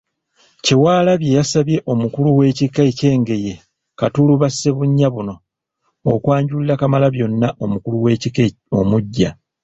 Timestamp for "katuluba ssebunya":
3.99-5.07